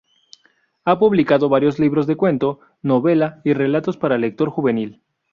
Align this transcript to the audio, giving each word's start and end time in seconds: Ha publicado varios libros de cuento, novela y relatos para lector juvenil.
Ha 0.83 0.97
publicado 0.97 1.47
varios 1.47 1.77
libros 1.77 2.07
de 2.07 2.15
cuento, 2.15 2.59
novela 2.81 3.39
y 3.43 3.53
relatos 3.53 3.97
para 3.97 4.17
lector 4.17 4.49
juvenil. 4.49 4.99